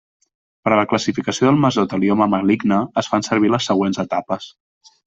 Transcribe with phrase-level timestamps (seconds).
[0.67, 4.55] Per a la classificació del mesotelioma maligne es fan servir les següents etapes.